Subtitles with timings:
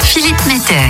[0.00, 0.80] Philippe Metter.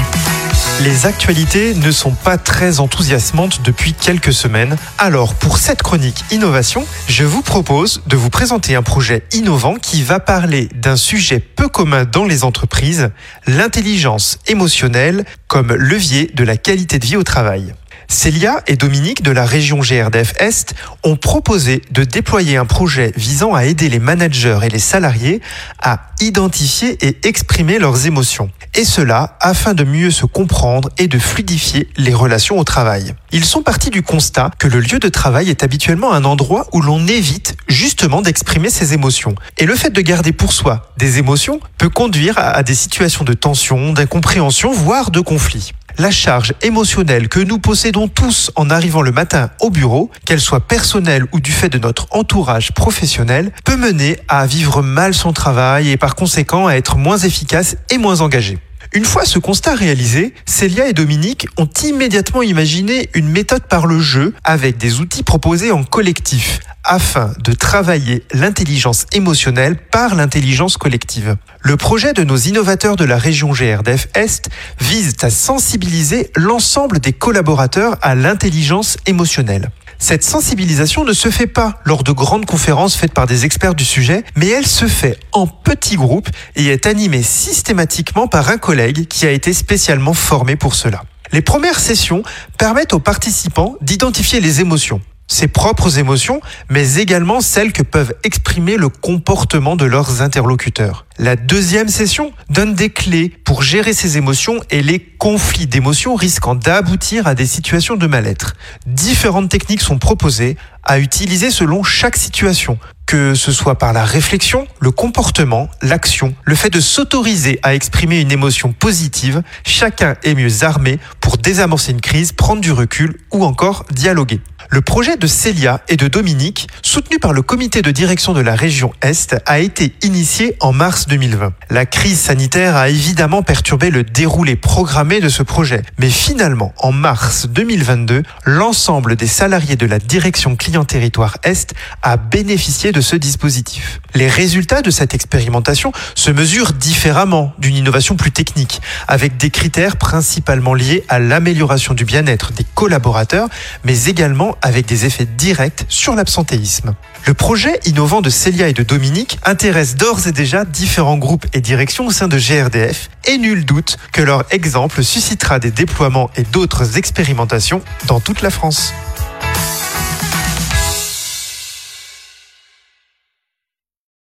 [0.83, 4.76] Les actualités ne sont pas très enthousiasmantes depuis quelques semaines.
[4.99, 10.05] Alors, pour cette chronique innovation, je vous propose de vous présenter un projet innovant qui
[10.05, 13.11] va parler d'un sujet peu commun dans les entreprises,
[13.49, 17.75] l'intelligence émotionnelle comme levier de la qualité de vie au travail.
[18.13, 23.55] Célia et Dominique de la région GRDF Est ont proposé de déployer un projet visant
[23.55, 25.41] à aider les managers et les salariés
[25.81, 28.50] à identifier et exprimer leurs émotions.
[28.75, 33.14] Et cela afin de mieux se comprendre et de fluidifier les relations au travail.
[33.33, 36.83] Ils sont partis du constat que le lieu de travail est habituellement un endroit où
[36.83, 39.34] l'on évite justement d'exprimer ses émotions.
[39.56, 43.33] Et le fait de garder pour soi des émotions peut conduire à des situations de
[43.33, 49.12] tension, d'incompréhension, voire de conflit la charge émotionnelle que nous possédons tous en arrivant le
[49.12, 54.19] matin au bureau, qu'elle soit personnelle ou du fait de notre entourage professionnel, peut mener
[54.28, 58.59] à vivre mal son travail et par conséquent à être moins efficace et moins engagé.
[58.95, 63.98] Une fois ce constat réalisé, Célia et Dominique ont immédiatement imaginé une méthode par le
[64.00, 71.36] jeu avec des outils proposés en collectif afin de travailler l'intelligence émotionnelle par l'intelligence collective.
[71.61, 77.14] Le projet de nos innovateurs de la région GRDF Est vise à sensibiliser l'ensemble des
[77.14, 79.70] collaborateurs à l'intelligence émotionnelle.
[80.03, 83.84] Cette sensibilisation ne se fait pas lors de grandes conférences faites par des experts du
[83.84, 89.06] sujet, mais elle se fait en petits groupes et est animée systématiquement par un collègue
[89.06, 91.05] qui a été spécialement formé pour cela.
[91.31, 92.25] Les premières sessions
[92.59, 98.77] permettent aux participants d'identifier les émotions, ses propres émotions, mais également celles que peuvent exprimer
[98.77, 101.06] le comportement de leurs interlocuteurs.
[101.19, 106.55] La deuxième session donne des clés pour gérer ces émotions et les conflits d'émotions risquant
[106.55, 108.55] d'aboutir à des situations de mal-être.
[108.87, 114.67] Différentes techniques sont proposées à utiliser selon chaque situation, que ce soit par la réflexion,
[114.81, 120.65] le comportement, l'action, le fait de s'autoriser à exprimer une émotion positive, chacun est mieux
[120.65, 124.41] armé pour désamorcer une crise, prendre du recul ou encore dialoguer.
[124.75, 128.55] Le projet de Célia et de Dominique, soutenu par le comité de direction de la
[128.55, 131.53] région Est, a été initié en mars 2020.
[131.69, 136.91] La crise sanitaire a évidemment perturbé le déroulé programmé de ce projet, mais finalement, en
[136.91, 143.16] mars 2022, l'ensemble des salariés de la direction client territoire Est a bénéficié de ce
[143.16, 144.00] dispositif.
[144.15, 149.99] Les résultats de cette expérimentation se mesurent différemment d'une innovation plus technique, avec des critères
[149.99, 153.48] principalement liés à l'amélioration du bien-être des collaborateurs,
[153.84, 156.94] mais également avec des effets directs sur l'absentéisme.
[157.28, 161.60] Le projet innovant de Célia et de Dominique intéresse d'ores et déjà différents groupes et
[161.60, 166.43] directions au sein de GRDF et nul doute que leur exemple suscitera des déploiements et
[166.43, 168.93] d'autres expérimentations dans toute la France.